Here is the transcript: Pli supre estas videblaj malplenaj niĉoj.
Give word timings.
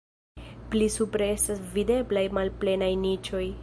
Pli 0.71 0.87
supre 0.95 1.29
estas 1.35 1.63
videblaj 1.77 2.27
malplenaj 2.39 2.93
niĉoj. 3.09 3.49